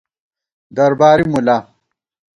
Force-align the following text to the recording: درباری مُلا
درباری 0.75 1.23
مُلا 1.31 1.57